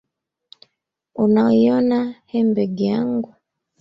[1.23, 1.99] Unaiona
[2.31, 3.29] henbegi yangu?